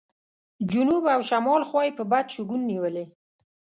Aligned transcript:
جنوب 0.71 1.03
او 1.15 1.21
شمال 1.29 1.61
خوا 1.69 1.81
یې 1.87 1.91
په 1.97 2.03
بد 2.11 2.25
شګون 2.35 2.61
نیولې. 2.71 3.05